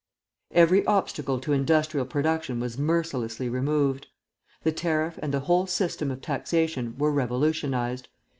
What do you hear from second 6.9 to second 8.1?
were revolutionised.